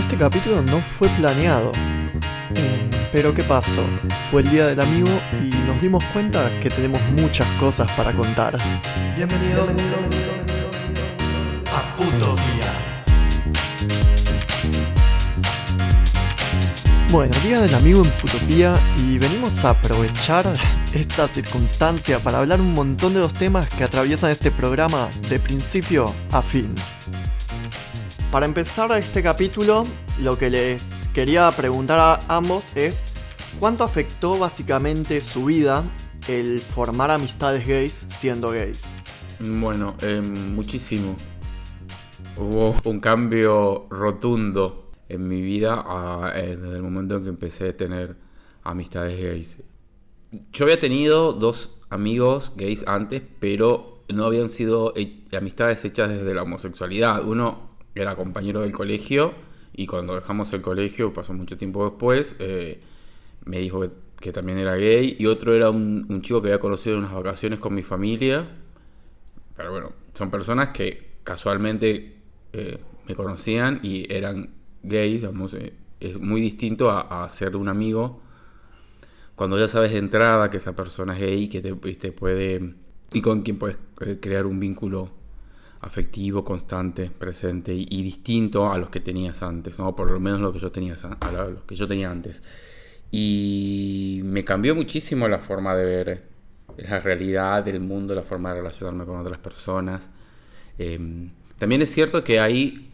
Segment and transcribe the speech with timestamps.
[0.00, 1.72] Este capítulo no fue planeado.
[2.54, 3.84] Eh, pero ¿qué pasó?
[4.30, 5.10] Fue el día del amigo
[5.44, 8.56] y nos dimos cuenta que tenemos muchas cosas para contar.
[9.14, 9.68] Bienvenidos
[11.70, 12.72] a Puto Guía.
[17.10, 20.46] Bueno, Día del Amigo en Putopía y venimos a aprovechar
[20.94, 26.14] esta circunstancia para hablar un montón de los temas que atraviesan este programa de principio
[26.32, 26.74] a fin.
[28.32, 29.82] Para empezar este capítulo,
[30.20, 33.12] lo que les quería preguntar a ambos es
[33.58, 35.82] ¿cuánto afectó básicamente su vida
[36.28, 38.84] el formar amistades gays siendo gays?
[39.40, 41.16] Bueno, eh, muchísimo.
[42.36, 47.70] Hubo un cambio rotundo en mi vida a, eh, desde el momento en que empecé
[47.70, 48.14] a tener
[48.62, 49.58] amistades gays.
[50.52, 54.94] Yo había tenido dos amigos gays antes, pero no habían sido
[55.36, 57.24] amistades hechas desde la homosexualidad.
[57.26, 59.34] Uno era compañero del colegio
[59.72, 62.80] y cuando dejamos el colegio, pasó mucho tiempo después, eh,
[63.44, 63.82] me dijo
[64.20, 67.58] que, también era gay y otro era un, chico que había conocido en unas vacaciones
[67.58, 68.46] con mi familia.
[69.56, 72.16] Pero bueno, son personas que casualmente
[72.52, 74.50] eh, me conocían y eran
[74.82, 78.20] gays, digamos, eh, es muy distinto a, ser un amigo
[79.34, 82.74] cuando ya sabes de entrada que esa persona es gay, que te, te puede
[83.12, 83.78] y con quien puedes
[84.20, 85.10] crear un vínculo
[85.82, 89.96] afectivo, constante, presente y, y distinto a los que tenías antes, ¿no?
[89.96, 92.42] Por lo menos lo que yo tenía, a lo que yo tenía antes.
[93.10, 96.22] Y me cambió muchísimo la forma de ver
[96.76, 100.10] la realidad del mundo, la forma de relacionarme con otras personas.
[100.78, 102.90] Eh, también es cierto que hay,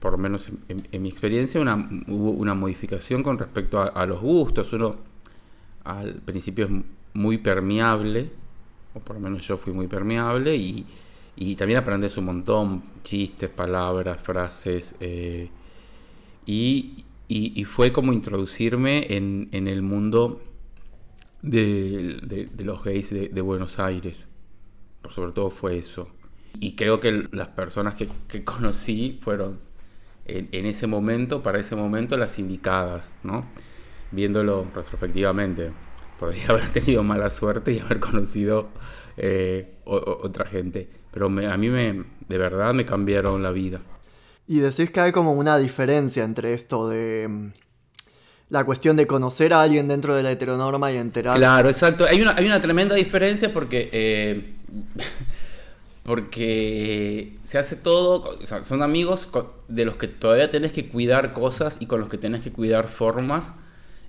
[0.00, 1.76] por lo menos en, en- en mi experiencia, una,
[2.08, 4.72] hubo una modificación con respecto a, a los gustos.
[4.72, 4.96] Uno
[5.84, 6.70] al principio es
[7.14, 8.30] muy permeable,
[8.94, 10.84] o por lo menos yo fui muy permeable, y,
[11.36, 15.50] y también aprendes un montón, chistes, palabras, frases, eh,
[16.46, 20.40] y, y- fue como introducirme en, en el mundo
[21.42, 24.28] de, de- los gays de, Buenos Aires.
[25.02, 26.08] Por sobre todo fue eso.
[26.60, 29.60] Y creo que las personas que, que conocí fueron
[30.26, 33.46] en, ese momento, para ese momento, las indicadas, ¿no?
[34.12, 35.72] Viéndolo retrospectivamente.
[36.18, 38.68] Podría haber tenido mala suerte y haber conocido
[39.16, 40.88] eh, otra gente.
[41.14, 43.80] Pero me- a mí me, de verdad me cambiaron la vida.
[44.48, 47.52] Y decís que hay como una diferencia entre esto de mm,
[48.50, 51.38] la cuestión de conocer a alguien dentro de la heteronorma y enterar.
[51.38, 52.04] Claro, exacto.
[52.04, 54.54] Hay una, hay una tremenda diferencia porque, eh,
[56.02, 59.28] porque se hace todo, o sea, son amigos
[59.68, 62.88] de los que todavía tenés que cuidar cosas y con los que tenés que cuidar
[62.88, 63.52] formas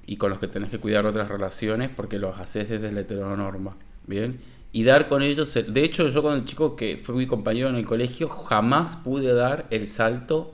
[0.06, 3.78] y con los que tenés que cuidar otras relaciones porque los haces desde la heteronorma,
[4.08, 4.40] ¿bien?
[4.75, 7.69] Y dar con ellos, el- de hecho yo con el chico que fue mi compañero
[7.69, 10.53] en el colegio jamás pude dar el salto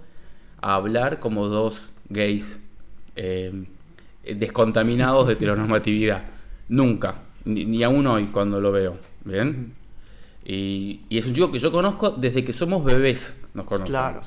[0.62, 2.60] a hablar como dos gays
[3.16, 3.64] eh,
[4.24, 6.24] descontaminados de heteronormatividad.
[6.70, 7.16] Nunca,
[7.46, 9.74] ni, ni aún hoy cuando lo veo, ¿bien?
[10.46, 13.90] Y, y es un chico que yo conozco desde que somos bebés, nos conocemos.
[13.90, 14.22] Claro.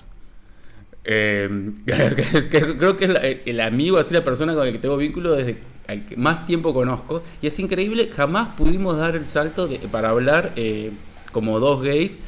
[1.04, 1.71] Eh,
[2.50, 5.59] que- creo que es el amigo, así la persona con la que tengo vínculo desde
[5.87, 7.22] al que más tiempo conozco.
[7.43, 10.93] Y es increíble, jamás pudimos dar el salto de- para hablar eh,
[11.33, 12.19] como dos gays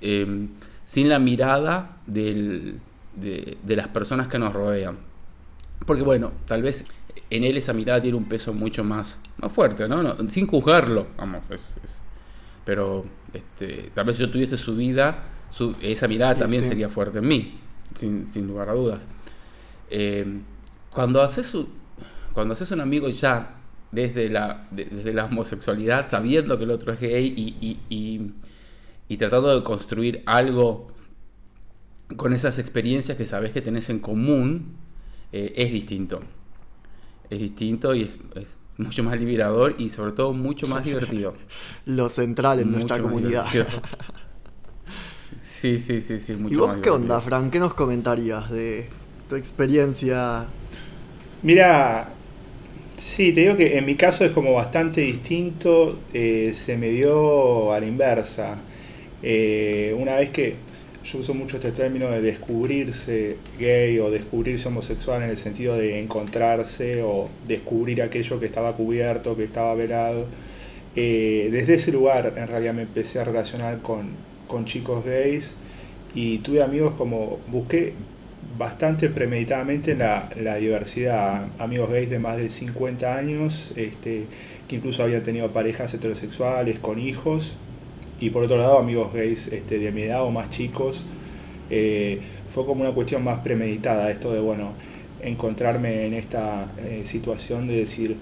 [0.00, 0.46] eh,
[0.86, 2.78] sin la mirada del-
[3.16, 4.96] de, de las personas que nos rodean.
[5.86, 6.84] Porque bueno, tal vez
[7.30, 10.02] en él esa mirada tiene un peso mucho más, más fuerte, ¿no?
[10.02, 11.42] No, sin juzgarlo, vamos.
[11.50, 11.98] es- es-
[12.64, 13.04] pero
[13.34, 16.68] este, tal vez si yo tuviese su vida, su- esa mirada también sí.
[16.70, 17.58] sería fuerte en mí,
[17.94, 19.08] sin, sin lugar a dudas.
[19.90, 20.26] Eh,
[20.90, 21.68] cuando haces un,
[22.34, 23.56] cuando haces un amigo ya
[23.92, 28.32] desde la, de- desde la homosexualidad, sabiendo que el otro es gay y, y- y-
[29.08, 30.88] y tratando de construir algo
[32.16, 34.76] con esas experiencias que sabes que tenés en común,
[35.32, 36.20] eh, es distinto.
[37.30, 41.34] Es distinto y es, es mucho más liberador y sobre todo mucho más divertido.
[41.86, 43.46] Lo central en nuestra Mucho comunidad.
[43.50, 43.80] divertido.
[45.36, 47.20] Sí, sí, sí, sí, mucho ¿Y vos más qué onda.
[47.20, 47.50] Fran?
[47.50, 48.88] ¿Qué nos comentarías de
[49.28, 50.44] tu experiencia?
[51.42, 52.08] Mira,
[53.04, 57.72] sí, te digo que en mi caso es como bastante distinto, eh, se me dio
[57.72, 58.56] a la inversa.
[59.22, 60.54] Eh, una vez que
[61.04, 66.00] yo uso mucho este término de descubrirse gay o descubrirse homosexual en el sentido de
[66.00, 70.26] encontrarse o descubrir aquello que estaba cubierto, que estaba velado.
[70.96, 74.08] Eh, desde ese lugar en realidad me empecé a relacionar con,
[74.46, 75.54] con chicos gays
[76.14, 77.92] y tuve amigos como busqué
[78.58, 81.46] bastante premeditadamente la, la diversidad.
[81.58, 84.26] Amigos gays de más de 50 años, este,
[84.68, 87.54] que incluso habían tenido parejas heterosexuales con hijos.
[88.20, 91.04] Y por otro lado, amigos gays este, de mi edad o más chicos,
[91.70, 94.72] eh, fue como una cuestión más premeditada, esto de, bueno,
[95.22, 98.16] encontrarme en esta eh, situación de decir,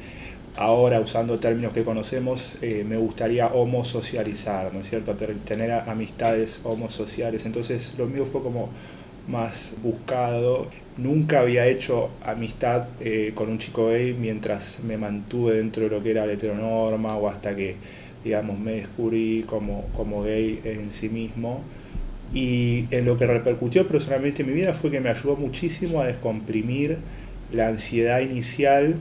[0.57, 5.15] ahora usando términos que conocemos, eh, me gustaría homosocializar, ¿no es cierto?
[5.15, 7.45] Tener amistades homosociales.
[7.47, 8.71] Entonces lo mío fue como
[9.29, 10.69] más buscado.
[10.97, 16.03] Nunca había hecho amistad eh, con un chico gay mientras me mantuve dentro de lo
[16.03, 17.77] que era la heteronorma o hasta que,
[18.25, 21.63] digamos, me descubrí como, como gay en sí mismo.
[22.35, 26.07] Y en lo que repercutió personalmente en mi vida fue que me ayudó muchísimo a
[26.07, 26.99] descomprimir
[27.53, 28.97] la ansiedad inicial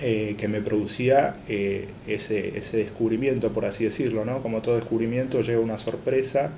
[0.00, 4.40] eh, que me producía eh, ese, ese, descubrimiento, por así decirlo, ¿no?
[4.40, 6.52] Como todo descubrimiento llega una sorpresa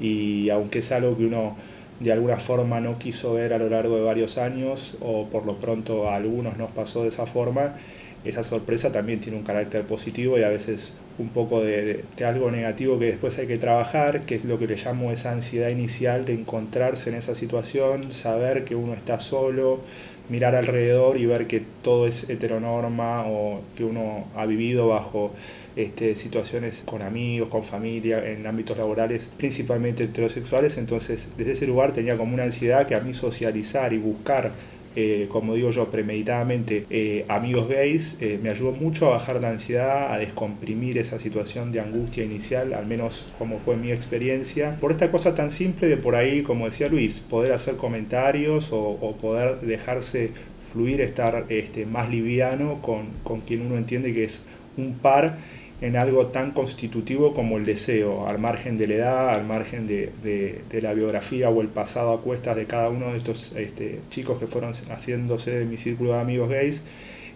[0.00, 1.56] y aunque es algo que uno
[2.02, 5.56] de alguna forma no quiso ver a lo largo de varios años o por lo
[5.56, 7.76] pronto a algunos nos pasó de esa forma,
[8.24, 12.50] esa sorpresa también tiene un carácter positivo y a veces un poco de, de, algo
[12.50, 16.24] negativo que después hay que trabajar, que es lo que le llamo esa ansiedad inicial
[16.24, 19.80] de encontrarse en esa situación, saber que uno está solo,
[20.28, 25.32] mirar alrededor y ver que todo es heteronorma o que uno ha vivido bajo
[25.76, 30.78] este, situaciones con amigos, con familia, en ámbitos laborales, principalmente heterosexuales.
[30.78, 34.52] Entonces, desde ese lugar tenía como una ansiedad que a mí socializar y buscar
[34.96, 39.50] eh, como digo yo, premeditadamente, eh, amigos gays, eh, me ayudó mucho a bajar la
[39.50, 44.90] ansiedad, a descomprimir esa situación de angustia inicial, al menos como fue mi experiencia, por
[44.90, 49.16] esta cosa tan simple de por ahí, como decía Luis, poder hacer comentarios o, o
[49.16, 50.30] poder dejarse
[50.72, 54.42] fluir, estar este, más liviano con, con quien uno entiende que es
[54.76, 55.36] un par
[55.82, 60.12] en algo tan constitutivo como el deseo, al margen de la edad, al margen de,
[60.22, 64.38] de, la biografía o el pasado a cuestas de cada uno de estos este, chicos
[64.38, 66.84] que fueron haciéndose de mi círculo de amigos gays,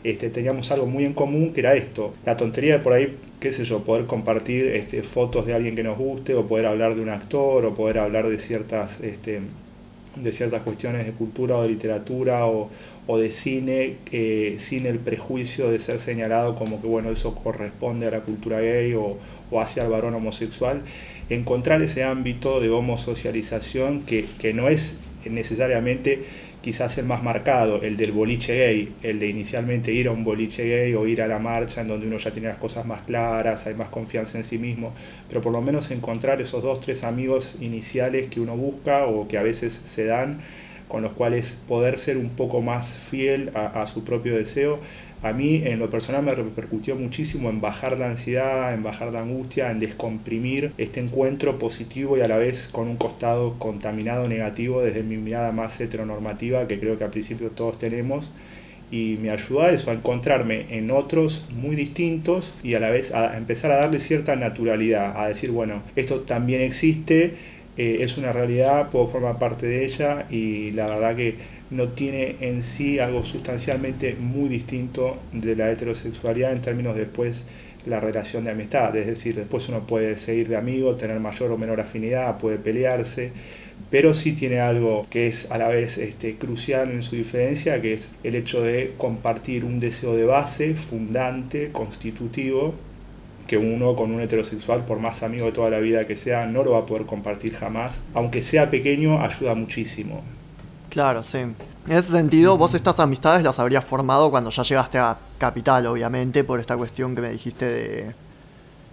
[0.05, 3.51] este, teníamos algo muy en común que era esto, la tontería de por ahí, qué
[3.51, 7.03] sé yo, poder compartir este, fotos de alguien que nos guste o poder hablar de
[7.03, 9.01] un actor o poder hablar de ciertas...
[9.01, 9.41] Este,
[10.17, 12.71] de ciertas cuestiones de cultura o de literatura o,
[13.07, 18.07] o de cine eh, sin el prejuicio de ser señalado como que bueno eso corresponde
[18.07, 19.19] a la cultura gay o,
[19.51, 20.83] o hacia el varón homosexual
[21.29, 26.23] encontrar ese ámbito de homosocialización que, que no es necesariamente
[26.67, 30.65] quizás el más marcado, el del boliche gay, el de inicialmente ir a un boliche
[30.69, 33.69] gay o ir a la marcha en donde uno ya tiene las cosas más claras,
[33.69, 34.93] hay más confianza en sí mismo,
[35.29, 39.39] pero por lo menos encontrar esos dos, tres amigos iniciales que uno busca o que
[39.39, 40.41] a veces se dan,
[40.89, 44.79] con los cuales poder ser un poco más fiel a, su propio deseo.
[45.23, 49.23] A mí en lo personal me repercutió muchísimo en bajar la ansiedad, en bajar la
[49.23, 54.83] angustia, en descomprimir este encuentro positivo y a la vez con un costado contaminado negativo
[54.83, 58.31] desde mi mirada más heteronormativa que creo que al principio todos tenemos.
[58.89, 63.13] Y me ayudó a eso, a encontrarme en otros muy distintos y a la vez
[63.13, 67.35] a empezar a darle cierta naturalidad, a decir, bueno, esto también existe,
[67.77, 71.37] eh, es una realidad, puedo formar parte de ella y la verdad que
[71.71, 77.45] no tiene en sí algo sustancialmente muy distinto de la heterosexualidad en términos de después
[77.87, 81.59] la relación de amistad, es decir, después uno puede seguir de amigo, tener mayor o
[81.59, 83.31] menor afinidad, puede pelearse,
[83.91, 87.93] pero sí tiene algo que es a la vez este, crucial en su diferencia, que
[87.95, 92.75] es el hecho de compartir un deseo de base, fundante, constitutivo,
[93.47, 96.65] que uno con un heterosexual, por más amigo de toda la vida que sea, no
[96.65, 98.01] lo va a poder compartir jamás.
[98.15, 100.23] Aunque sea pequeño, ayuda muchísimo.
[100.91, 101.39] Claro, sí.
[101.39, 106.43] En ese sentido, vos estas amistades las habrías formado cuando ya llegaste a Capital, obviamente,
[106.43, 108.15] por esta cuestión que me dijiste de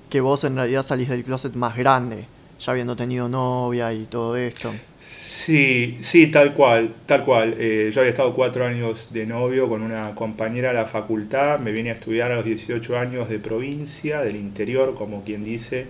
[0.09, 2.27] que vos en realidad salís del closet más grande,
[2.59, 4.71] ya habiendo tenido novia y todo esto.
[5.05, 7.55] Sí, sí, tal cual, tal cual.
[7.57, 11.71] Eh, yo había estado cuatro años de novio con una compañera de la facultad, me
[11.71, 15.87] vine a estudiar a los 18 años de provincia, del interior, como quien dice,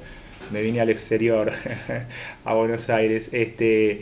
[0.51, 1.51] me vine al exterior,
[2.45, 3.29] a Buenos Aires.
[3.33, 4.01] Este,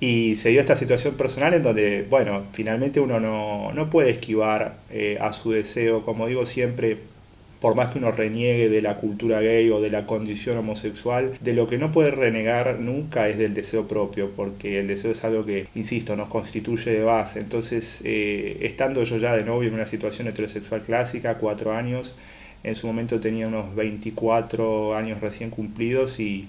[0.00, 4.78] y se dio esta situación personal en donde, bueno, finalmente uno no, no puede esquivar
[4.90, 6.98] eh, a su deseo, como digo siempre,
[7.60, 11.54] por más que uno reniegue de la cultura gay o de la condición homosexual, de
[11.54, 15.44] lo que no puede renegar nunca es del deseo propio, porque el deseo es algo
[15.44, 17.40] que, insisto, nos constituye de base.
[17.40, 22.14] Entonces, eh, estando yo ya de novio en una situación heterosexual clásica, cuatro años,
[22.62, 26.48] en su momento tenía unos 24 años recién cumplidos y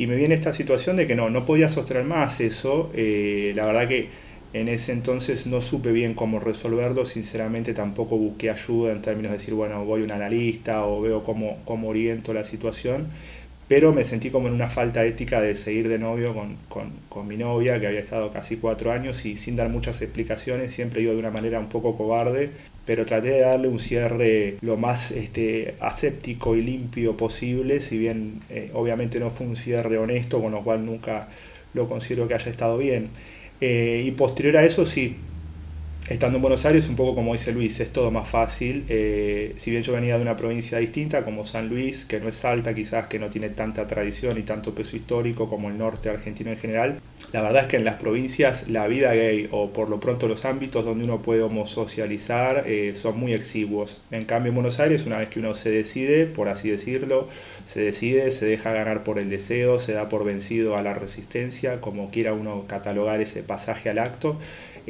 [0.00, 2.90] y me viene esta situación de que no, no podía sostener más eso.
[2.94, 4.08] Eh, la verdad que
[4.52, 7.04] en ese entonces no supe bien cómo resolverlo.
[7.06, 11.58] Sinceramente tampoco busqué ayuda en términos de decir, bueno, voy un analista o veo cómo,
[11.64, 13.06] cómo oriento la situación.
[13.68, 17.28] Pero me sentí como en una falta ética de seguir de novio con, con, con
[17.28, 21.12] mi novia, que había estado casi cuatro años y sin dar muchas explicaciones, siempre iba
[21.12, 22.50] de una manera un poco cobarde
[22.90, 28.40] pero traté de darle un cierre lo más este, aséptico y limpio posible, si bien
[28.50, 31.28] eh, obviamente no fue un cierre honesto, con lo cual nunca,
[31.72, 33.10] lo considero que haya estado bien.
[33.60, 35.16] Eh, y posterior a eso, sí,
[36.08, 38.84] estando en Buenos Aires, un poco como dice Luis, es todo más fácil.
[38.88, 42.44] Eh, si bien yo venía de una provincia distinta, como San Luis, que no es
[42.44, 46.50] alta quizás, que no tiene tanta tradición y tanto peso histórico como el norte argentino
[46.50, 47.00] en general,
[47.32, 50.44] la verdad es que en las provincias la vida gay, o por lo pronto los
[50.44, 54.00] ámbitos donde uno puede homosocializar, eh, son muy exiguos.
[54.10, 57.28] En cambio, en Buenos Aires, una vez que uno se decide, por así decirlo,
[57.64, 61.80] se decide, se deja ganar por el deseo, se da por vencido a la resistencia,
[61.80, 64.36] como quiera uno catalogar ese pasaje al acto,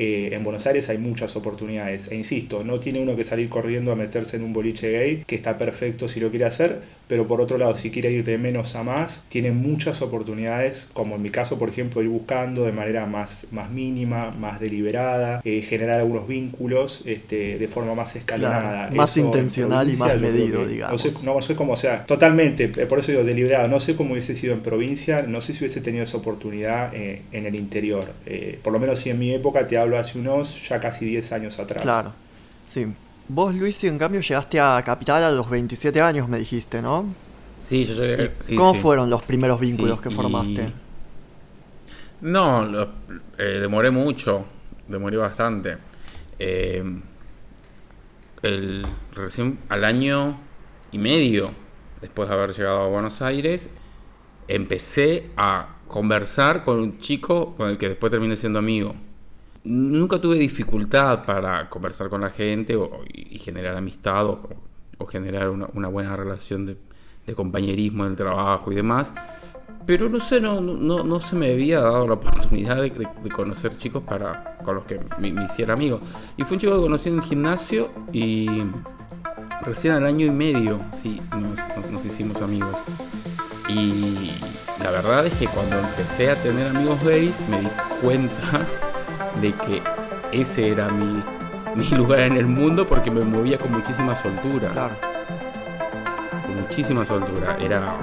[0.03, 2.09] eh, en Buenos Aires hay muchas oportunidades.
[2.11, 5.37] E insisto, no tiene uno que salir corriendo a meterse en un boliche gay, que
[5.37, 8.77] está perfecto si lo quiere hacer, pero por otro lado, si quiere ir de menos
[8.77, 13.05] a más, tiene muchas oportunidades, como en mi caso, por ejemplo, ir buscando de manera
[13.05, 18.91] más, más mínima, más deliberada, eh, generar algunos vínculos este, de forma más escalonada.
[18.93, 21.05] más intencional y más medido, digamos.
[21.05, 24.13] No sé, no sé cómo sea, totalmente, eh, por eso digo deliberado, no sé cómo
[24.13, 28.15] hubiese sido en provincia, no sé si hubiese tenido esa oportunidad en el interior.
[28.63, 31.59] por lo menos si en mi época te hablo hace unos ya casi 10 años
[31.59, 31.83] atrás.
[31.83, 32.13] Claro,
[32.67, 32.87] sí.
[33.29, 37.15] Vos, Luis, en cambio llegaste a Capital a los 27 años, me dijiste, ¿no?
[37.61, 38.33] Sí, yo llegué.
[38.57, 40.73] ¿Cómo fueron los primeros vínculos que formaste?
[42.23, 42.89] No,
[43.39, 44.45] eh, demoré mucho,
[44.89, 45.79] demoré bastante.
[46.39, 46.83] Eh,
[48.43, 50.39] el, recién al año
[50.91, 51.53] y medio
[52.01, 53.71] después de haber llegado a Buenos Aires,
[54.49, 58.95] empecé a conversar con un chico con el que después terminé siendo amigo
[59.65, 62.79] nunca tuve dificultad para conversar con la gente
[63.13, 64.41] y generar amistad o,
[65.09, 66.77] generar una, buena relación de,
[67.35, 69.15] compañerismo en el trabajo y demás.
[69.87, 74.03] Pero no sé, no, no, no se me había dado la oportunidad de, conocer chicos
[74.03, 76.01] para con los que me, hiciera amigo.
[76.37, 78.49] Y fue un chico que conocí en el gimnasio y
[79.63, 82.77] recién al año y medio, sí, nos, nos hicimos amigos.
[83.69, 84.33] Y
[84.83, 87.69] la verdad es que cuando empecé a tener amigos gays me di
[88.03, 88.67] cuenta
[89.41, 89.83] de que
[90.33, 91.23] ese era mi,
[91.97, 94.71] lugar en el mundo porque me movía con muchísima soltura.
[94.71, 94.95] Claro.
[96.47, 97.57] Con muchísima soltura.
[97.61, 97.97] Era.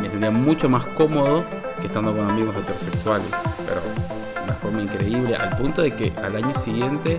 [0.00, 1.44] Me sentía mucho más cómodo
[1.80, 3.30] que estando con amigos heterosexuales.
[3.66, 5.36] Pero de una forma increíble.
[5.36, 7.18] Al punto de que al año siguiente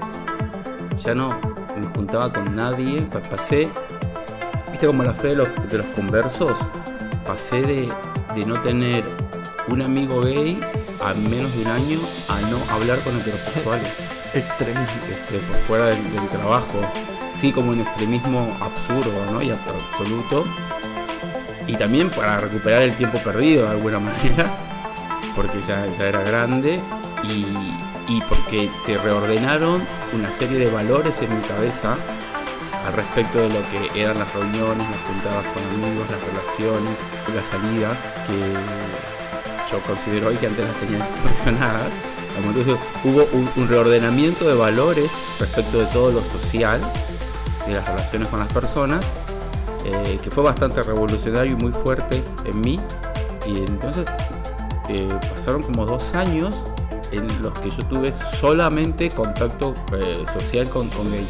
[0.96, 1.39] ya no
[1.79, 3.01] me juntaba con nadie.
[3.29, 3.69] Pasé.
[4.72, 6.57] ¿Viste como la fe de los, de los conversos?
[7.25, 7.89] Pasé de,
[8.36, 9.03] de no tener
[9.67, 10.60] un amigo gay
[11.03, 13.93] a menos de un año a no hablar con heterosexuales.
[14.34, 15.01] Extremismo.
[15.12, 16.81] Este, por fuera del, trabajo.
[17.39, 19.41] Sí, como un extremismo absurdo ¿no?
[19.41, 20.43] y absoluto.
[21.67, 24.57] Y también para recuperar el tiempo perdido de alguna manera,
[25.36, 26.79] porque ya, ya era grande
[27.24, 27.46] y,
[28.07, 31.98] y porque se reordenaron una serie de valores en mi cabeza
[32.86, 36.96] al respecto de lo que eran las reuniones, las juntadas con amigos, las relaciones,
[37.36, 41.91] las salidas, que yo considero hoy que antes las tenía distorsionadas.
[42.38, 46.79] Entonces hubo un, reordenamiento de valores respecto de todo lo social,
[47.67, 49.06] de las relaciones con las personas,
[49.86, 52.79] eh, que fue bastante revolucionario y muy fuerte en mí.
[53.46, 54.06] Y entonces
[54.89, 56.56] eh, pasaron como dos años
[57.12, 61.27] en los que yo tuve solamente contacto eh, social con, con gays.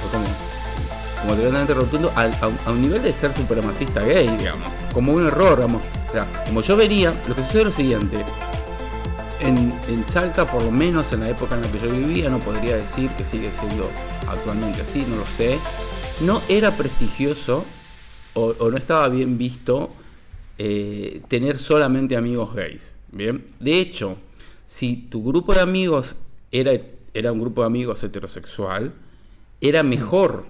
[0.00, 0.26] Fue como,
[1.22, 4.68] como tremendamente rotundo a, un nivel de ser supremacista gay, digamos.
[4.92, 5.82] Como un error, digamos
[6.46, 8.24] como yo vería, lo que sucede es lo siguiente.
[9.88, 12.76] En, Salta, por lo menos en la época en la que yo vivía, no podría
[12.76, 13.90] decir que sigue siendo
[14.26, 15.58] actualmente así, no lo sé.
[16.22, 17.64] No era prestigioso
[18.34, 19.92] o, no estaba bien visto
[20.58, 22.92] eh, tener solamente amigos gays.
[23.12, 24.16] Bien, de hecho,
[24.66, 26.16] si tu grupo de amigos
[26.50, 26.72] era,
[27.14, 28.92] era un grupo de amigos heterosexual,
[29.60, 30.46] era mejor,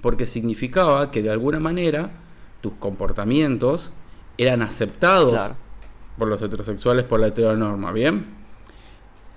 [0.00, 2.10] porque significaba que de alguna manera
[2.60, 3.90] tus comportamientos
[4.38, 5.56] eran aceptados
[6.18, 8.26] por los heterosexuales por la heteronorma, ¿bien?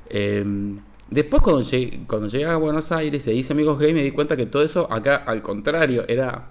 [0.09, 4.11] Em, después cuando llegué, cuando llegué a Buenos Aires y hice amigos gay me di
[4.11, 6.50] cuenta que todo eso acá al contrario era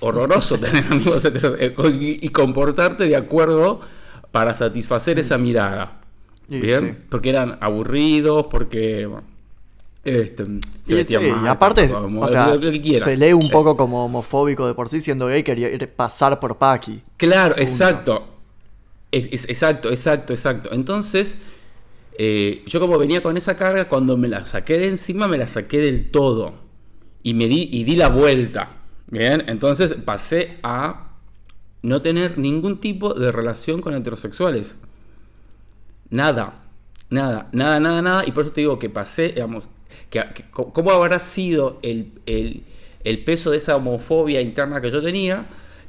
[0.00, 3.80] horroroso tener amigos heterosexuales y, comportarte de acuerdo
[4.30, 5.98] para satisfacer esa mirada.
[6.48, 7.04] ¿Bien?
[7.08, 9.08] Porque eran aburridos, porque
[10.04, 10.44] este,
[10.82, 11.16] se
[11.48, 11.88] aparte,
[12.98, 17.02] se lee un poco como homofóbico de por sí, siendo gay, quería pasar por Paki.
[17.16, 18.31] Claro, exacto.
[19.12, 20.70] Exacto, exacto, exacto.
[20.72, 21.36] Entonces,
[22.18, 25.48] eh, yo como venía con esa carga, cuando me la saqué de encima, me la
[25.48, 26.54] saqué del todo.
[27.22, 28.70] Y me di, y di la vuelta.
[29.06, 31.12] Bien, entonces pasé a
[31.82, 34.76] no tener ningún tipo de relación con heterosexuales.
[36.10, 36.58] Nada.
[37.10, 38.24] Nada, nada, nada, nada.
[38.26, 39.68] Y por eso te digo que pasé, digamos,
[40.50, 42.62] ¿Cómo habrá sido el,
[43.24, 45.46] peso de esa homofobia interna que yo tenía?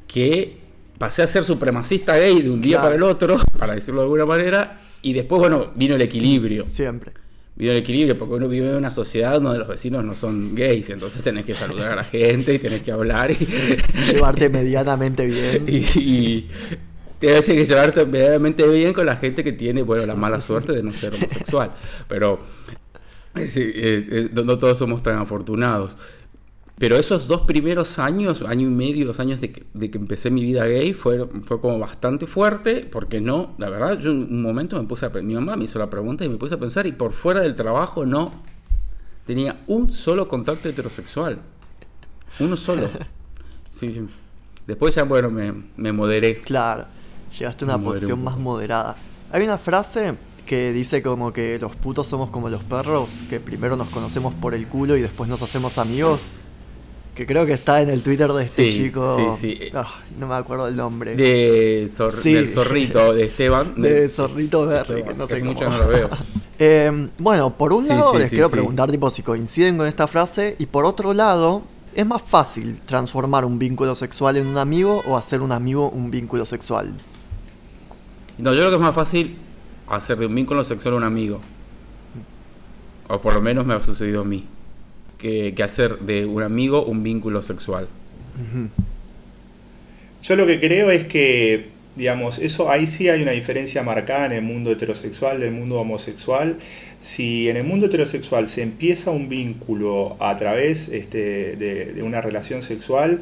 [0.07, 0.57] Que
[1.03, 2.83] pasé a ser supremacista gay de un día Claro.
[2.83, 6.69] para el otro, para decirlo de alguna manera, y después, bueno, vino el equilibrio.
[6.69, 7.11] Siempre.
[7.57, 10.89] Vino el equilibrio, porque uno vive en una sociedad donde los vecinos no son gays,
[10.91, 13.35] entonces tenés que saludar a la gente y tenés que hablar y,
[14.13, 15.65] Llevarte medianamente bien.
[15.67, 16.47] y, y
[17.19, 20.83] tienes que llevarte medianamente bien con la gente que tiene, bueno, la mala suerte de
[20.83, 21.71] no ser homosexual.
[22.07, 22.39] Pero
[23.35, 25.97] eh, sí, eh, eh, no todos somos tan afortunados.
[26.77, 30.31] Pero esos dos primeros años, año y medio, dos años de que, de que empecé
[30.31, 34.41] mi vida gay, fue, fue como bastante fuerte, porque no, la verdad, yo en un
[34.41, 36.87] momento me puse a mi mamá me hizo la pregunta y me puse a pensar,
[36.87, 38.31] y por fuera del trabajo no
[39.25, 41.39] tenía un solo contacto heterosexual.
[42.39, 42.89] Uno solo.
[43.71, 44.07] Sí, sí.
[44.67, 46.41] Después ya, bueno, me, me moderé.
[46.41, 46.85] Claro,
[47.35, 48.95] llegaste a una posición un más moderada.
[49.31, 50.13] Hay una frase
[50.45, 54.53] que dice como que los putos somos como los perros, que primero nos conocemos por
[54.53, 56.35] el culo y después nos hacemos amigos.
[57.15, 59.35] Que creo que está en el Twitter de este Sí, chico.
[59.39, 59.69] sí, sí.
[59.73, 61.15] Ah, no me acuerdo el nombre.
[61.15, 63.79] De zor- del zorrito, de Esteban.
[63.79, 65.53] De Zorrito Berry, Esteban, que no sé cómo.
[65.53, 66.09] mucho no lo veo.
[66.59, 70.67] Eh, bueno, por un lado les quiero preguntar tipo si coinciden con esta frase y
[70.67, 71.63] por otro lado,
[71.95, 76.09] ¿es más fácil transformar un vínculo sexual en un amigo o hacer un amigo un
[76.11, 76.93] vínculo sexual?
[78.37, 79.35] No, yo creo que es más fácil
[79.87, 81.41] hacer de un vínculo sexual un amigo.
[83.09, 84.45] O por lo menos me ha sucedido a mí.
[85.23, 87.87] Que, hacer de un amigo un vínculo sexual.
[90.21, 94.31] Yo lo que creo es que, digamos, eso ahí sí hay una diferencia marcada en
[94.33, 96.57] el mundo heterosexual del mundo homosexual.
[96.99, 102.19] Si en el mundo heterosexual se empieza un vínculo a través este, de, de una
[102.19, 103.21] relación sexual,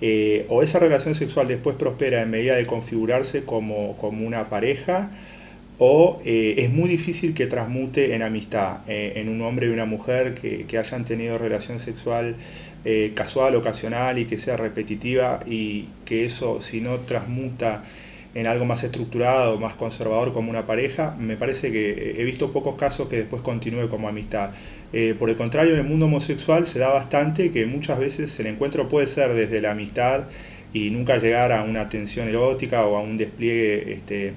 [0.00, 5.10] eh, o esa relación sexual después prospera en medida de configurarse como, como una pareja,
[5.78, 9.86] o eh, es muy difícil que transmute en amistad, eh, en un hombre y una
[9.86, 12.36] mujer que, que hayan tenido relación sexual
[12.84, 17.82] eh, casual, ocasional y que sea repetitiva y que eso si no transmuta
[18.34, 22.74] en algo más estructurado, más conservador como una pareja, me parece que he visto pocos
[22.74, 24.50] casos que después continúe como amistad.
[25.20, 28.88] Por el contrario, en el mundo homosexual se da bastante que muchas veces el encuentro
[28.88, 30.24] puede ser desde la amistad
[30.72, 34.34] y nunca llegar a una tensión erótica o a un despliegue este,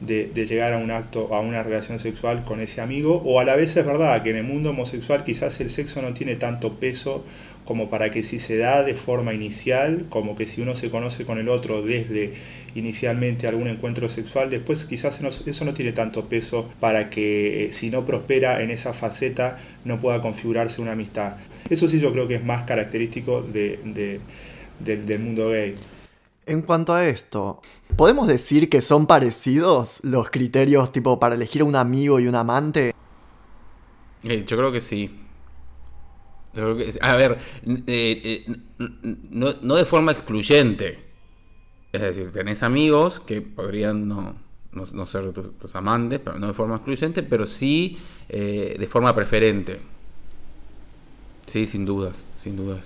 [0.00, 3.54] de, llegar a un acto, a una relación sexual con ese amigo, o a la
[3.56, 7.24] vez es verdad que en el mundo homosexual quizás el sexo no tiene tanto peso
[7.64, 11.24] como para que si se da de forma inicial, como que si uno se conoce
[11.24, 12.32] con el otro desde
[12.74, 17.90] inicialmente algún encuentro sexual, después quizás eso no tiene tanto peso para que eh, si
[17.90, 21.34] no prospera en esa faceta no pueda configurarse una amistad.
[21.68, 24.20] Eso sí yo creo que es más característico de, de-
[24.80, 25.74] del- del mundo gay.
[26.46, 27.60] En cuanto a esto,
[27.96, 32.34] ¿podemos decir que son parecidos los criterios tipo para elegir a un amigo y un
[32.34, 32.94] amante?
[34.24, 35.20] Eh, yo creo que sí.
[36.54, 38.56] Yo creo que- a ver, eh, eh,
[39.30, 40.98] no, no de forma excluyente.
[41.92, 44.34] Es decir, tenés amigos que podrían no,
[44.72, 47.98] no- ser tus, tus amantes, pero no de forma excluyente, pero sí
[48.28, 49.80] eh, de forma preferente.
[51.46, 52.84] Sí, sin dudas, sin dudas.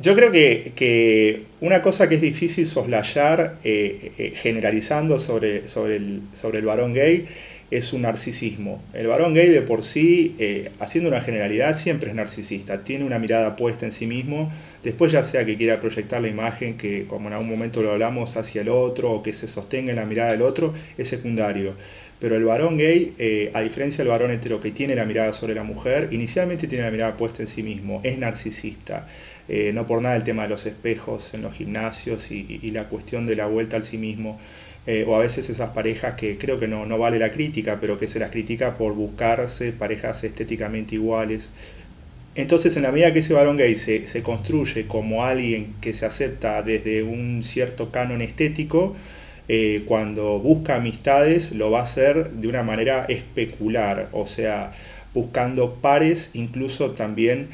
[0.00, 5.96] Yo creo que, que una cosa que es difícil soslayar eh, eh, generalizando sobre, sobre,
[5.96, 7.26] el, sobre el varón gay
[7.70, 8.82] es un narcisismo.
[8.94, 13.18] El varón gay de por sí, eh, haciendo una generalidad, siempre es narcisista, tiene una
[13.18, 14.50] mirada puesta en sí mismo,
[14.82, 18.36] después ya sea que quiera proyectar la imagen que, como en algún momento lo hablamos,
[18.36, 21.74] hacia el otro o que se sostenga en la mirada del otro, es secundario.
[22.20, 25.54] Pero el varón gay, eh, a diferencia del varón hetero que tiene la mirada sobre
[25.54, 29.06] la mujer, inicialmente tiene la mirada puesta en sí mismo, es narcisista.
[29.48, 32.88] Eh, no por nada el tema de los espejos en los gimnasios y, y la
[32.88, 34.38] cuestión de la vuelta al sí mismo.
[34.90, 37.98] Eh, o a veces esas parejas que creo que no, no vale la crítica, pero
[37.98, 41.50] que se las critica por buscarse parejas estéticamente iguales.
[42.34, 46.06] Entonces, en la medida que ese varón gay se, se construye como alguien que se
[46.06, 48.96] acepta desde un cierto canon estético,
[49.48, 54.72] eh, cuando busca amistades lo va a hacer de una manera especular, o sea,
[55.12, 57.48] buscando pares, incluso también,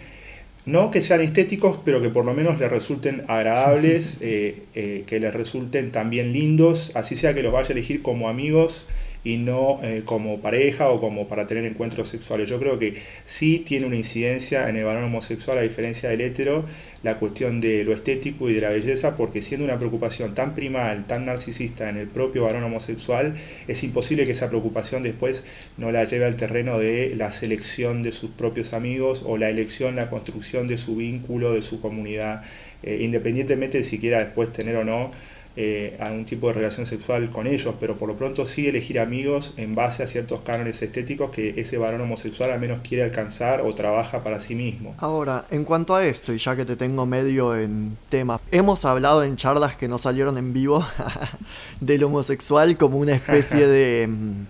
[0.66, 5.20] no que sean estéticos, pero que por lo menos le resulten agradables, eh, eh, que
[5.20, 8.86] les resulten también lindos, así sea que los vaya a elegir como amigos
[9.24, 12.48] y no eh, como pareja o como para tener encuentros sexuales.
[12.48, 16.64] Yo creo que sí tiene una incidencia en el varón homosexual a diferencia del hetero
[17.02, 21.06] la cuestión de lo estético y de la belleza porque siendo una preocupación tan primal,
[21.06, 23.34] tan narcisista en el propio varón homosexual,
[23.68, 25.44] es imposible que esa preocupación después
[25.76, 29.96] no la lleve al terreno de la selección de sus propios amigos o la elección,
[29.96, 32.42] la construcción de su vínculo, de su comunidad,
[32.82, 35.10] eh, independientemente de si quiera después tener o no
[35.56, 39.54] eh, algún tipo de relación sexual con ellos, pero por lo pronto sí elegir amigos
[39.56, 43.72] en base a ciertos cánones estéticos que ese varón homosexual al menos quiere alcanzar o
[43.72, 44.96] trabaja para sí mismo.
[44.98, 49.22] Ahora, en cuanto a esto, y ya que te tengo medio en tema, hemos hablado
[49.22, 50.84] en charlas que no salieron en vivo
[51.80, 54.46] del homosexual como una especie de mm,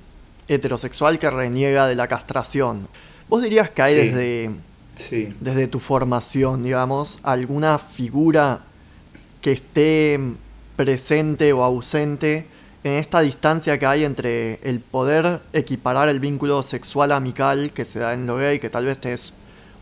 [0.48, 2.88] heterosexual que reniega de la castración.
[3.28, 4.50] ¿Vos dirías que hay desde,
[5.40, 8.60] desde tu formación, digamos, alguna figura
[9.42, 10.18] que esté
[10.76, 12.46] presente o ausente
[12.84, 17.98] en esta distancia que hay entre el poder equiparar el vínculo sexual amical que se
[17.98, 19.32] da en lo gay, que tal vez te es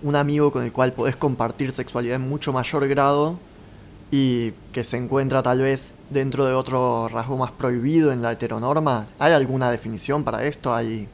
[0.03, 3.39] un amigo con el cual podés compartir sexualidad en mucho mayor grado
[4.11, 9.07] y que se encuentra tal vez dentro de otro rasgo más prohibido en la heteronorma.
[9.19, 10.75] ¿Hay alguna definición para esto?
[10.75, 11.09] ¿Hay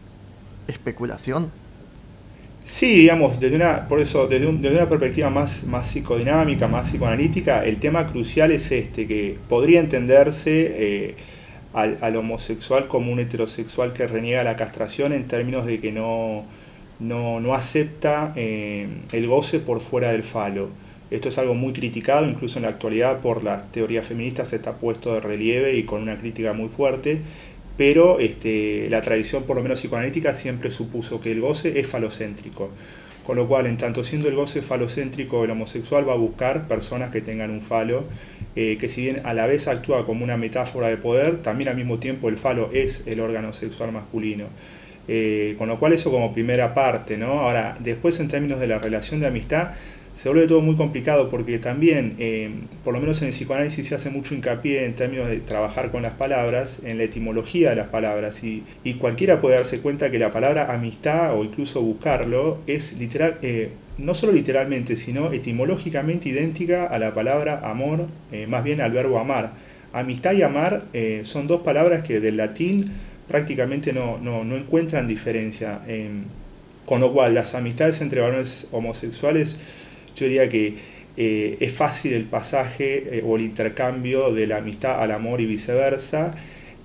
[0.67, 1.51] especulación?
[2.69, 7.79] Sí, digamos, desde una, por eso, desde, una perspectiva más, más psicodinámica, más psicoanalítica, el
[7.79, 11.15] tema crucial es este, que podría entenderse eh,
[11.73, 16.45] al, homosexual como un heterosexual que reniega la castración en términos de que no,
[17.01, 20.69] no, acepta eh, el goce por fuera del falo.
[21.11, 25.15] Esto es algo muy criticado, incluso en la actualidad por las teorías feministas está puesto
[25.15, 27.23] de relieve y con una crítica muy fuerte,
[27.79, 32.71] pero este, la tradición, por lo menos psicoanalítica, siempre supuso que el goce es falocéntrico.
[33.25, 37.11] Con lo cual, en tanto siendo el goce falocéntrico, el homosexual va a buscar personas
[37.11, 38.03] que tengan un falo,
[38.57, 41.77] eh, que si bien a la vez actúa como una metáfora de poder, también al
[41.77, 44.47] mismo tiempo el falo es el órgano sexual masculino.
[45.07, 47.41] Eh, con lo cual eso como primera parte, ¿no?
[47.41, 49.71] Ahora, después en términos de la relación de amistad,
[50.21, 52.51] se vuelve todo muy complicado porque también, eh,
[52.83, 56.03] por lo menos en el psicoanálisis, se hace mucho hincapié en términos de trabajar con
[56.03, 58.43] las palabras, en la etimología de las palabras.
[58.43, 63.71] Y, cualquiera puede darse cuenta que la palabra amistad o incluso buscarlo es literal, eh,
[63.99, 69.21] no solo literalmente, sino etimológicamente idéntica a la palabra amor, eh, más bien al verbo
[69.21, 69.53] amar.
[69.93, 70.83] Amistad y amar
[71.23, 72.91] son dos palabras que del latín
[73.29, 75.81] prácticamente no, no, no encuentran diferencia.
[76.87, 79.57] con lo cual, las amistades entre varones homosexuales
[80.19, 80.75] yo diría que
[81.17, 85.47] eh, es fácil el pasaje eh, o el intercambio de la amistad al amor y
[85.47, 86.35] viceversa.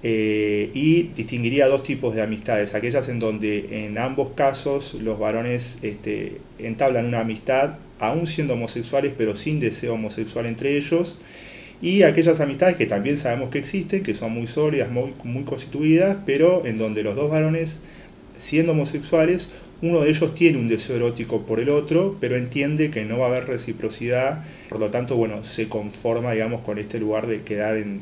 [0.05, 5.77] Eh, y distinguiría dos tipos de amistades, aquellas en donde en ambos casos los varones
[5.81, 11.19] este, entablan una amistad, aún siendo homosexuales, pero sin deseo homosexual entre ellos,
[11.81, 16.17] y aquellas amistades que también sabemos que existen, que son muy sólidas, muy, muy constituidas,
[16.25, 17.79] pero en donde los dos varones,
[18.37, 19.51] siendo homosexuales,
[19.83, 23.25] uno de ellos tiene un deseo erótico por el otro, pero entiende que no va
[23.25, 27.75] a haber reciprocidad, por lo tanto, bueno, se conforma, digamos, con este lugar de quedar
[27.75, 28.01] en,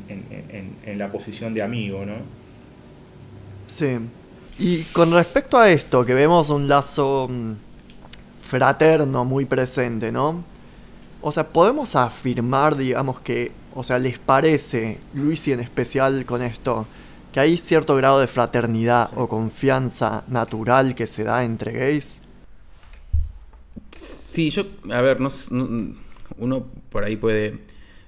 [0.96, 2.14] la posición de amigo, ¿no?
[3.66, 3.98] Sí.
[4.60, 7.52] Y con respecto a esto, que vemos un lazo mm,
[8.48, 10.44] fraterno muy presente, ¿no?
[11.20, 16.42] O sea, podemos afirmar, digamos, que, o sea, ¿les parece, Luis y en especial con
[16.42, 16.86] esto,
[17.32, 22.20] que hay cierto grado de fraternidad o confianza natural que se da entre gays.
[23.90, 25.30] Sí, yo, a ver, no,
[26.38, 27.60] uno por ahí puede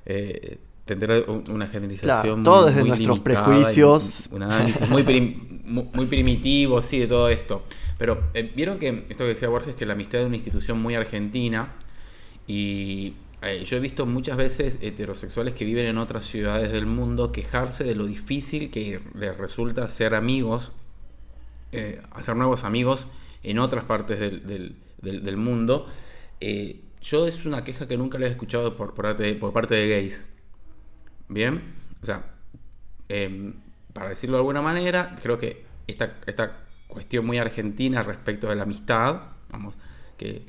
[0.07, 2.43] eh, tener una generalización.
[2.43, 4.29] Claro, todo desde nuestros prejuicios.
[4.31, 5.03] Un, análisis muy,
[5.65, 7.65] muy, primitivo, sí, de todo esto.
[7.99, 10.95] Pero eh, vieron que esto que decía Borges, que la amistad es una institución muy
[10.95, 11.75] argentina
[12.47, 13.15] y
[13.47, 17.85] eh, yo he visto muchas veces heterosexuales que viven en otras ciudades del mundo quejarse
[17.85, 20.73] de lo difícil que les resulta ser amigos,
[21.73, 23.07] eh, hacer nuevos amigos
[23.43, 25.87] en otras partes del, mundo.
[26.41, 29.89] Eh, yo es una queja que nunca les he escuchado por, parte, por parte de
[29.89, 30.25] gays.
[31.29, 32.25] Bien, o sea,
[33.09, 33.55] em,
[33.93, 38.63] para decirlo de alguna manera, creo que esta, esta cuestión muy argentina respecto de la
[38.63, 39.75] amistad, vamos,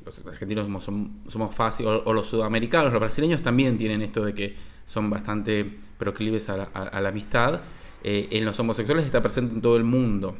[0.04, 4.54] los argentinos somos, somos fáciles, o, los sudamericanos, los brasileños también tienen esto de que
[4.86, 5.64] son bastante
[5.98, 7.60] proclives a la, amistad.
[8.02, 10.36] Eh, en los homosexuales está presente en todo el mundo.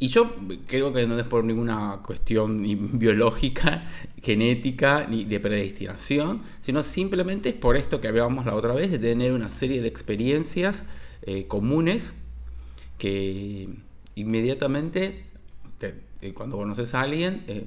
[0.00, 0.32] Y yo
[0.66, 2.62] creo que no es por ninguna cuestión
[2.98, 3.90] biológica,
[4.22, 8.98] genética, ni de predestinación, sino simplemente es por esto que hablábamos la otra vez, de
[8.98, 10.84] tener una serie de experiencias
[11.22, 12.14] eh, comunes
[12.96, 13.68] que
[14.14, 15.24] inmediatamente,
[15.80, 17.66] eh, cuando conoces a alguien, eh,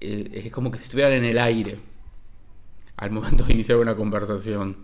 [0.00, 1.78] es como que si estuvieran en el aire
[2.96, 4.76] al momento de iniciar una conversación.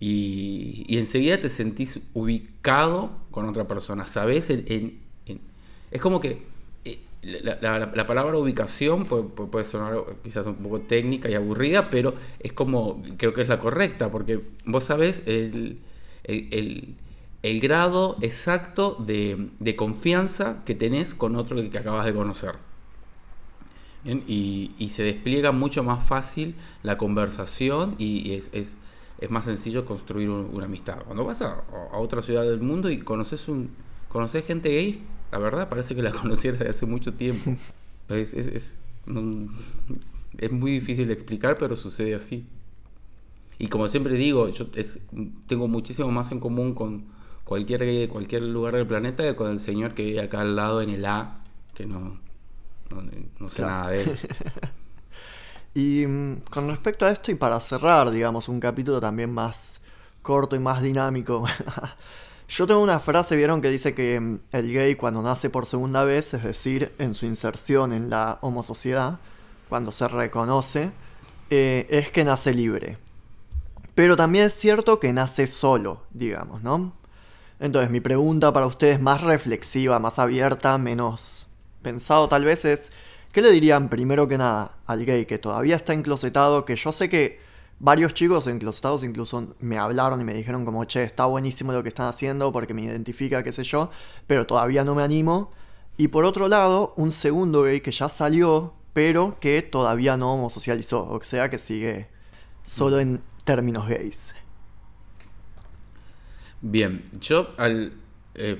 [0.00, 4.06] Y, enseguida te sentís ubicado con otra persona.
[4.06, 4.98] Sabes, en,
[5.90, 6.42] es como que
[6.84, 13.02] eh, la, palabra ubicación puede, sonar quizás un poco técnica y aburrida, pero es como,
[13.16, 15.78] creo que es la correcta, porque vos sabés el,
[17.60, 22.71] grado exacto de, de, confianza que tenés con otro que acabas de conocer
[24.04, 28.50] y, se despliega mucho más fácil la conversación y es,
[29.22, 30.98] es más sencillo construir una amistad.
[31.04, 31.62] Cuando vas a,
[31.92, 33.70] otra ciudad del mundo y conoces, un,
[34.08, 37.56] conoces gente gay, la verdad parece que la conocieras de hace mucho tiempo.
[38.08, 38.78] Es, es, es,
[40.50, 42.46] muy difícil de explicar, pero sucede así.
[43.60, 44.66] Y como siempre digo, yo
[45.46, 47.04] tengo muchísimo más en común con
[47.44, 50.56] cualquier gay de cualquier lugar del planeta que con el señor que vive acá al
[50.56, 52.18] lado en el A, que no,
[53.38, 54.18] no, sé nada de él.
[55.74, 59.80] y mm, con respecto a esto, y para cerrar, digamos, un capítulo también más
[60.22, 61.44] corto y más dinámico,
[62.48, 66.04] yo tengo una frase, vieron, que dice que mm, el gay cuando nace por segunda
[66.04, 69.18] vez, es decir, en su inserción en la homosociedad,
[69.68, 70.92] cuando se reconoce,
[71.50, 72.98] eh, es que nace libre.
[73.94, 76.92] Pero también es cierto que nace solo, digamos, ¿no?
[77.60, 81.48] Entonces mi pregunta para ustedes más reflexiva, más abierta, menos
[81.82, 82.92] pensado tal vez es,
[83.32, 86.64] ¿qué le dirían primero que nada al gay que todavía está enclosetado?
[86.64, 87.40] Que yo sé que
[87.78, 91.88] varios chicos enclosetados incluso me hablaron y me dijeron como, che, está buenísimo lo que
[91.88, 93.90] están haciendo porque me identifica, qué sé yo,
[94.26, 95.50] pero todavía no me animo.
[95.96, 101.08] Y por otro lado, un segundo gay que ya salió, pero que todavía no socializó,
[101.08, 102.08] o sea que sigue
[102.62, 104.34] solo en términos gays.
[106.60, 107.92] Bien, yo al...
[108.34, 108.56] Eh,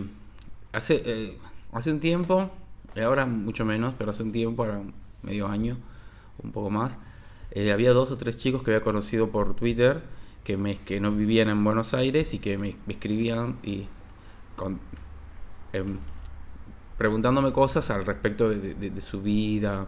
[0.73, 1.39] hace, eh,
[1.73, 2.51] hace un tiempo
[3.01, 4.83] ahora mucho menos, pero hace un tiempo, ahora
[5.23, 5.79] medio año,
[6.43, 6.99] un poco más,
[7.53, 10.03] eh, había dos o tres chicos que había conocido por Twitter
[10.45, 13.87] que, me, que no vivían en Buenos Aires y que me, escribían y
[15.73, 15.99] em,
[16.99, 19.87] preguntándome cosas al respecto de, su vida.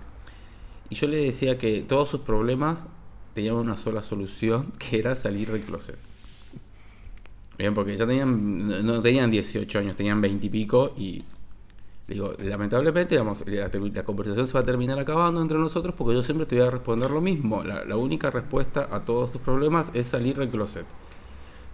[0.91, 2.87] Y yo le decía que todos sus problemas
[3.35, 5.99] tenían una sola solución, que era salir del closet.
[7.57, 11.23] Bien, porque ya tenían, no tenían 18 años, tenían 20 y pico y
[12.07, 16.47] digo, lamentablemente, digamos, la, conversación se va a terminar acabando entre nosotros porque yo siempre
[16.47, 17.63] te voy a responder lo mismo.
[17.65, 20.87] La, única respuesta a todos tus problemas es salir del closet.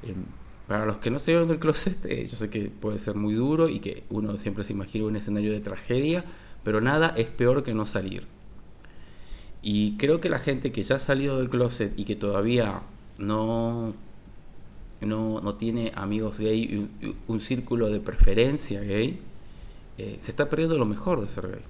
[0.03, 0.25] Em,
[0.69, 3.69] para los que no se del closet, eh, yo sé que puede ser muy duro
[3.69, 6.25] y que uno siempre se imagina un escenario de tragedia,
[6.63, 8.27] pero nada es peor que no salir.
[9.63, 12.83] Y creo que la gente que ya ha salido del closet y que todavía
[13.19, 13.95] no,
[15.01, 19.21] no, no tiene amigos gay, un, un círculo de preferencia gay,
[20.03, 21.61] eh, se está perdiendo lo mejor de ser gay.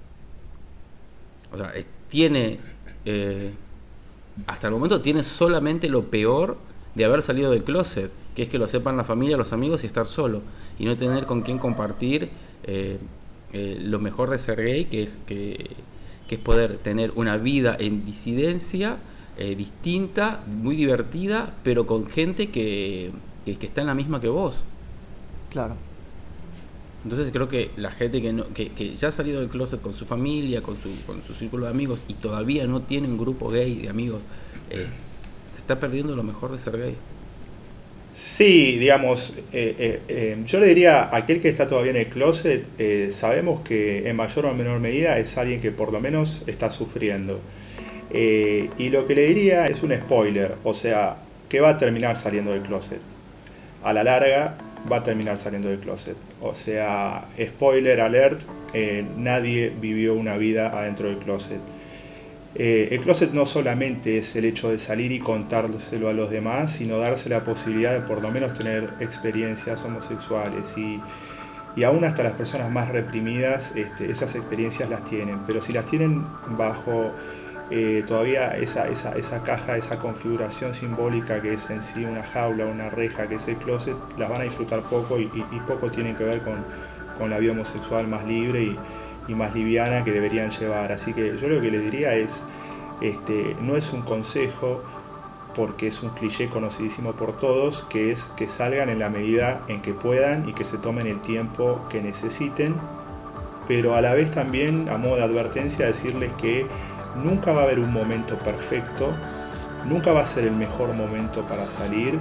[1.51, 2.59] O sea, eh, tiene,
[3.03, 3.51] eh,
[4.47, 6.55] hasta el momento tiene solamente lo peor
[6.95, 9.87] de haber salido del closet, que es que lo sepan la familia, los amigos y
[9.87, 10.43] estar solo,
[10.79, 12.29] y no tener con quién compartir
[13.53, 15.71] lo mejor de ser gay, que es, que,
[16.29, 18.97] es poder tener una vida en disidencia
[19.37, 23.11] distinta, muy divertida, pero con gente que,
[23.43, 24.55] que está en la misma que vos.
[25.49, 25.75] Claro.
[27.03, 30.05] Entonces creo que la gente que, no, que, ya ha salido del closet con su
[30.05, 33.81] familia, con su, con su círculo de amigos y todavía no tiene un grupo gay
[33.81, 34.21] de amigos,
[34.69, 34.85] eh,
[35.53, 36.95] se está perdiendo lo mejor de ser gay.
[38.13, 42.67] Sí, digamos, eh, eh, yo le diría a aquel que está todavía en el closet,
[43.11, 47.39] sabemos que en mayor o menor medida es alguien que por lo menos está sufriendo.
[48.11, 52.51] y lo que le diría es un spoiler, o sea, que va a terminar saliendo
[52.51, 52.99] del closet.
[53.83, 54.57] A la larga
[54.89, 56.15] va a terminar saliendo del closet.
[56.41, 58.41] O sea, spoiler alert,
[58.73, 61.61] eh, nadie vivió una vida adentro del closet.
[62.53, 66.73] Eh, el closet no solamente es el hecho de salir y contárselo a los demás,
[66.73, 70.99] sino darse la posibilidad de por lo menos tener experiencias homosexuales y,
[71.77, 75.85] y aún hasta las personas más reprimidas este, esas experiencias las tienen, pero si las
[75.85, 76.25] tienen
[76.57, 77.13] bajo
[77.71, 82.65] eh, todavía esa, esa, esa, caja, esa configuración simbólica que es en sí una jaula,
[82.65, 85.27] una reja, que es el closet, las van a disfrutar poco y,
[85.65, 86.65] poco tienen que ver con,
[87.29, 88.75] la vida homosexual más libre
[89.27, 90.91] y, más liviana que deberían llevar.
[90.91, 92.43] Así que yo lo que les diría es,
[92.99, 94.83] este, no es un consejo,
[95.55, 99.81] porque es un cliché conocidísimo por todos, que es que salgan en la medida en
[99.81, 102.75] que puedan y que se tomen el tiempo que necesiten,
[103.67, 106.65] pero a la vez también, a modo de advertencia, decirles que
[107.15, 109.11] Nunca va a haber un momento perfecto,
[109.85, 112.19] nunca va a ser el mejor momento para salir,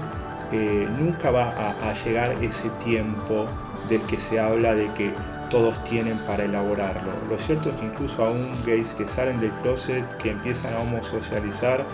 [0.53, 3.47] eh, nunca va a, llegar ese tiempo
[3.89, 5.13] del que se habla de que
[5.49, 7.13] todos tienen para elaborarlo.
[7.29, 11.85] Lo cierto es que incluso aún gays que salen del closet, que empiezan a homosocializar,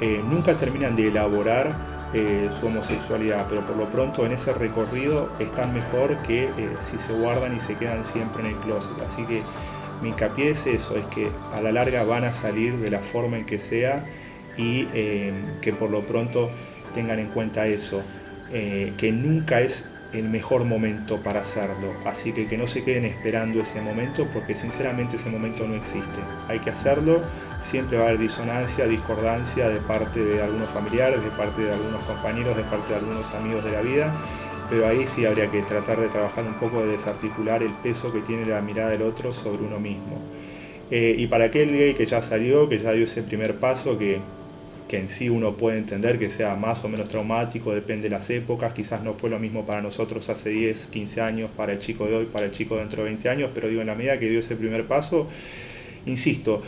[0.00, 1.74] eh, nunca terminan de elaborar
[2.14, 7.12] eh, su homosexualidad, pero por lo pronto en ese recorrido están mejor que si se
[7.12, 8.98] guardan y se quedan siempre en el closet.
[9.06, 9.42] Así que
[10.02, 13.36] mi hincapié es eso, es que a la larga van a salir de la forma
[13.36, 14.04] en que sea
[14.56, 16.50] y eh, que por lo pronto
[16.94, 18.02] tengan en cuenta eso,
[18.52, 21.94] eh, que nunca es el mejor momento para hacerlo.
[22.04, 26.18] Así que que no se queden esperando ese momento porque sinceramente ese momento no existe.
[26.48, 27.20] Hay que hacerlo,
[27.60, 32.02] siempre va a haber disonancia, discordancia de parte de algunos familiares, de parte de algunos
[32.04, 34.14] compañeros, de parte de algunos amigos de la vida.
[34.70, 38.20] Pero ahí sí habría que tratar de trabajar un poco de desarticular el peso que
[38.20, 40.20] tiene la mirada del otro sobre uno mismo.
[40.90, 44.20] Eh, y para aquel gay que ya salió, que ya dio ese primer paso, que
[44.88, 48.28] que en sí uno puede entender que sea más o menos traumático, depende de las
[48.30, 52.06] épocas, quizás no fue lo mismo para nosotros hace 10, 15 años, para el chico
[52.06, 54.28] de hoy, para el chico dentro de 20 años, pero digo, en la medida que
[54.28, 55.28] dio ese primer paso,
[56.06, 56.62] insisto,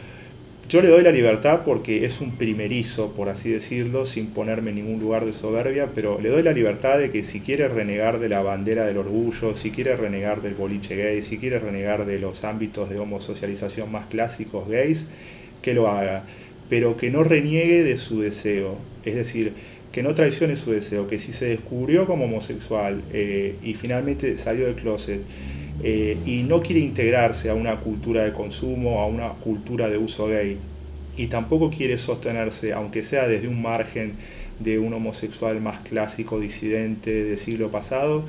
[0.70, 4.76] yo le doy la libertad porque es un primerizo, por así decirlo, sin ponerme en
[4.76, 8.30] ningún lugar de soberbia, pero le doy la libertad de que si quiere renegar de
[8.30, 12.44] la bandera del orgullo, si quiere renegar del boliche gay, si quiere renegar de los
[12.44, 15.08] ámbitos de homosocialización más clásicos gays,
[15.60, 16.24] que lo haga
[16.70, 19.52] pero que no reniegue de su deseo, es decir,
[19.90, 24.66] que no traicione su deseo, que si se descubrió como homosexual eh, y finalmente salió
[24.66, 25.20] del closet
[25.82, 30.26] eh, y no quiere integrarse a una cultura de consumo, a una cultura de uso
[30.26, 30.58] gay,
[31.16, 34.12] y tampoco quiere sostenerse, aunque sea desde un margen
[34.58, 38.24] de un homosexual más clásico, disidente del siglo pasado,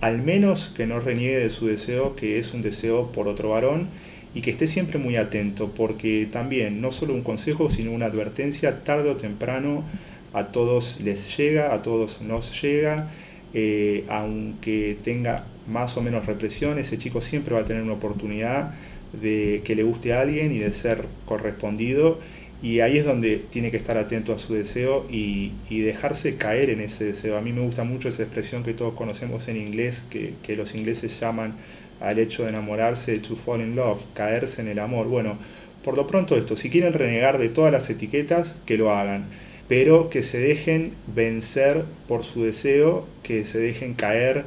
[0.00, 3.88] al menos que no reniegue de su deseo, que es un deseo por otro varón,
[4.34, 8.82] y que esté siempre muy atento, porque también no solo un consejo, sino una advertencia,
[8.82, 9.84] tarde o temprano
[10.32, 13.08] a todos les llega, a todos nos llega,
[13.54, 18.74] eh, aunque tenga más o menos represión, ese chico siempre va a tener una oportunidad
[19.12, 22.18] de que le guste a alguien y de ser correspondido.
[22.62, 26.80] Y ahí es donde tiene que estar atento a su deseo y, dejarse caer en
[26.80, 27.36] ese deseo.
[27.36, 30.74] A mí me gusta mucho esa expresión que todos conocemos en inglés, que, que los
[30.76, 31.54] ingleses llaman
[32.00, 35.08] al hecho de enamorarse, to fall in love, caerse en el amor.
[35.08, 35.38] Bueno,
[35.82, 39.24] por lo pronto esto, si quieren renegar de todas las etiquetas, que lo hagan,
[39.68, 44.44] pero que se dejen vencer por su deseo, que se dejen caer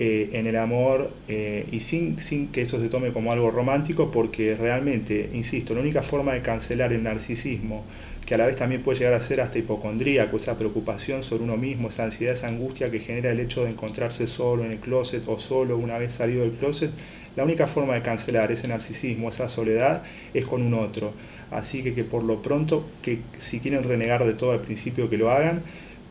[0.00, 4.12] eh, en el amor eh, y sin, sin que eso se tome como algo romántico,
[4.12, 7.84] porque realmente, insisto, la única forma de cancelar el narcisismo,
[8.24, 11.56] que a la vez también puede llegar a ser hasta hipocondríaco, esa preocupación sobre uno
[11.56, 15.24] mismo, esa ansiedad, esa angustia que genera el hecho de encontrarse solo en el closet
[15.26, 16.90] o solo una vez salido del closet,
[17.34, 21.12] la única forma de cancelar ese narcisismo, esa soledad, es con un otro.
[21.50, 25.18] Así que, que por lo pronto, que si quieren renegar de todo al principio, que
[25.18, 25.62] lo hagan,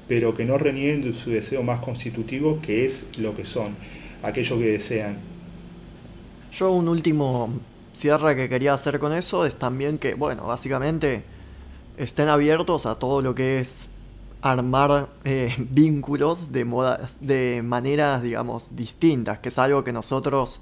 [0.08, 3.76] pero que no renieguen de su deseo más constitutivo, que es lo que son,
[4.24, 5.18] aquello que desean.
[6.52, 7.50] Yo un último
[7.94, 11.24] cierre que quería hacer con eso es también que, bueno, básicamente
[11.98, 13.90] estén abiertos a todo lo que es
[14.42, 20.62] armar eh, vínculos de, modas, de maneras, digamos, distintas, que es algo que nosotros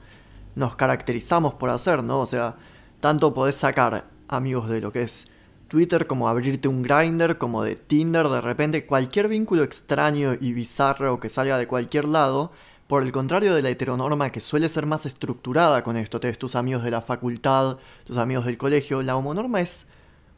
[0.56, 2.22] nos caracterizamos por hacer, ¿no?
[2.22, 2.56] O sea,
[3.02, 5.28] tanto podés sacar amigos de lo que es
[5.68, 11.20] Twitter como abrirte un grinder, como de Tinder, de repente cualquier vínculo extraño y bizarro
[11.20, 12.52] que salga de cualquier lado,
[12.88, 16.56] por el contrario de la heteronorma que suele ser más estructurada con esto, tenés tus
[16.56, 19.88] amigos de la facultad, tus amigos del colegio, la homonorma es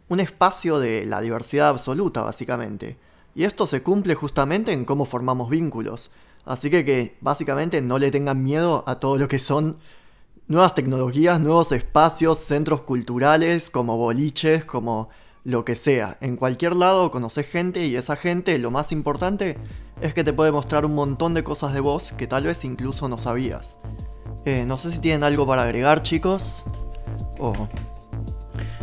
[0.08, 2.98] un espacio de la diversidad absoluta, básicamente.
[3.36, 6.10] Y esto se cumple justamente en cómo formamos vínculos.
[6.46, 9.76] Así que que básicamente no le tengan miedo a todo lo que son
[10.48, 15.10] nuevas tecnologías, nuevos espacios, centros culturales, como boliches, como
[15.44, 16.18] lo que sea.
[16.22, 19.58] En cualquier lado conoces gente y esa gente, lo más importante,
[20.02, 23.08] es que te puede mostrar un montón de cosas de vos que tal vez incluso
[23.08, 23.80] no sabías.
[24.46, 26.66] Eh, no sé si tienen algo para agregar, chicos.
[27.40, 27.54] O...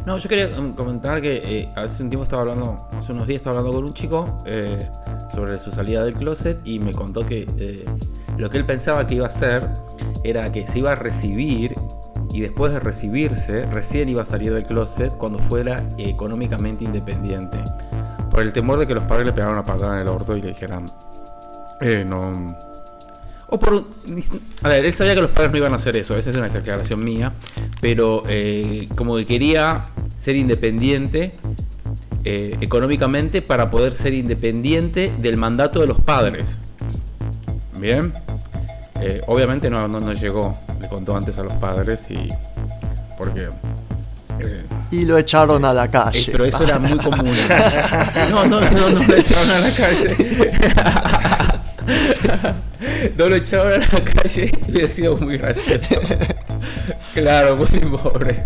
[0.06, 3.38] No, yo quería um, comentar que eh, hace un tiempo estaba hablando, hace unos días
[3.40, 4.86] estaba hablando con un chico eh,
[5.34, 7.86] sobre su salida del closet y me contó que eh,
[8.36, 9.68] lo que él pensaba que iba a hacer
[10.22, 11.74] era que se iba a recibir
[12.32, 17.58] y después de recibirse recién iba a salir del closet cuando fuera económicamente independiente.
[18.30, 20.42] Por el temor de que los padres le pegaran una patada en el orto y
[20.42, 20.86] le dijeran,
[22.06, 22.56] no,
[23.48, 23.84] o por,
[24.62, 26.48] a ver, él sabía que los padres no iban a hacer eso, esa es una
[26.48, 27.32] declaración mía,
[27.80, 31.32] pero eh, como que quería ser independiente
[32.24, 36.58] eh, económicamente para poder ser independiente del mandato de los padres.
[37.78, 38.12] Bien,
[39.00, 42.28] eh, obviamente no, no, llegó, le contó antes a los padres y
[43.18, 43.48] porque
[44.90, 46.28] y lo echaron a la calle.
[46.30, 47.26] pero eso era muy común.
[48.30, 51.43] No, no, no, no lo echaron a la calle.
[53.18, 55.96] no lo echaron a la calle hubiera sido muy gracioso.
[57.14, 58.44] Claro, muy pobre.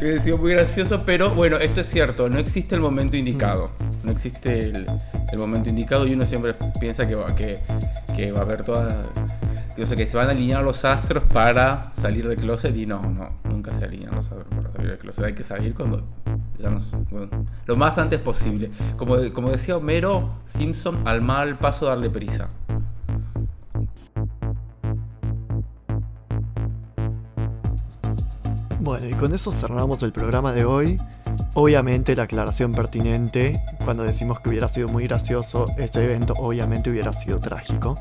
[0.00, 3.70] Hubiera sido muy gracioso, pero bueno, esto es cierto, no existe el momento indicado.
[4.02, 4.86] No existe el,
[5.36, 7.60] momento indicado y uno siempre piensa que va, que,
[8.32, 9.06] va a haber todas.
[9.78, 13.00] O sea, que se van a alinear los astros para salir del closet y no,
[13.02, 15.24] no, nunca se alinean los astros para salir del closet.
[15.24, 16.04] Hay que salir cuando
[17.66, 18.70] lo más antes posible.
[18.96, 22.48] Como, como decía Homero, Simpson al mal paso darle prisa.
[28.80, 31.00] Bueno, y con eso cerramos el programa de hoy.
[31.54, 37.12] Obviamente la aclaración pertinente, cuando decimos que hubiera sido muy gracioso, este evento obviamente hubiera
[37.12, 37.96] sido trágico.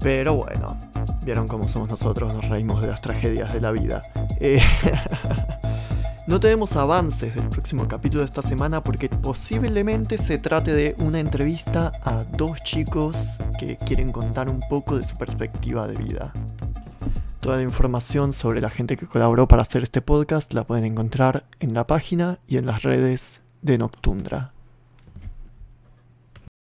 [0.00, 0.76] Pero bueno,
[1.24, 4.02] vieron cómo somos nosotros, nos reímos de las tragedias de la vida.
[4.40, 4.60] Eh...
[6.26, 11.20] no tenemos avances del próximo capítulo de esta semana porque posiblemente se trate de una
[11.20, 13.16] entrevista a dos chicos
[13.58, 16.32] que quieren contar un poco de su perspectiva de vida.
[17.40, 21.44] Toda la información sobre la gente que colaboró para hacer este podcast la pueden encontrar
[21.60, 24.53] en la página y en las redes de Noctundra.